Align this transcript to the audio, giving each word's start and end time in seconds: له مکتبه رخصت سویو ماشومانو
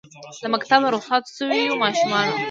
له 0.43 0.47
مکتبه 0.53 0.87
رخصت 0.95 1.23
سویو 1.35 1.73
ماشومانو 1.83 2.33